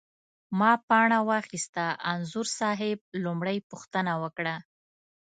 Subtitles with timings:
[0.59, 4.55] ما پاڼه واخسته، انځور صاحب لومړۍ پوښتنه وکړه.